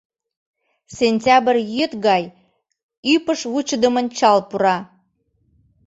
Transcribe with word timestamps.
Сентябрь 0.97 1.61
йӱд 1.75 1.91
гай 2.07 2.23
ӱпыш 3.13 3.39
вучыдымын 3.51 4.07
чал 4.17 4.39
пура. 4.49 4.77